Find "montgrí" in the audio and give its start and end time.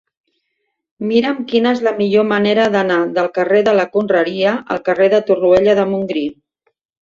5.95-6.29